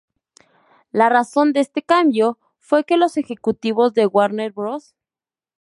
La 0.91 1.09
razón 1.09 1.53
de 1.53 1.59
este 1.59 1.83
cambio 1.83 2.39
fue 2.57 2.85
que 2.85 2.97
los 2.97 3.17
ejecutivos 3.17 3.93
de 3.93 4.07
Warner 4.07 4.51
Bros. 4.51 4.95